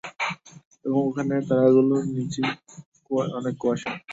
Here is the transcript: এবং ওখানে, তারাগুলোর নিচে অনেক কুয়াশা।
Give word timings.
এবং 0.85 0.99
ওখানে, 1.01 1.35
তারাগুলোর 1.47 2.03
নিচে 2.13 2.41
অনেক 3.37 3.55
কুয়াশা। 3.61 3.89